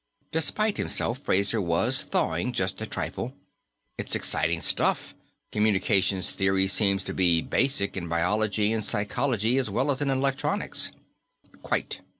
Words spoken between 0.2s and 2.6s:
Despite himself, Fraser was thawing,